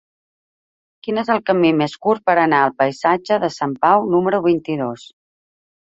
[1.07, 5.11] Quin és el camí més curt per anar al passatge de Sant Pau número vint-i-dos?